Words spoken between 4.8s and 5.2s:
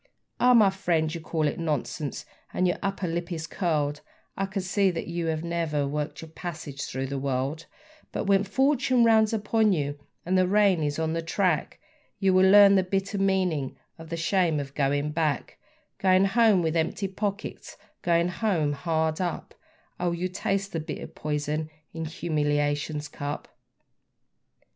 that